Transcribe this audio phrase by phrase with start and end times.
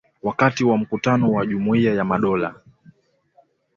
[0.23, 2.55] wakati wa mkutano wa Jumuiya ya Madola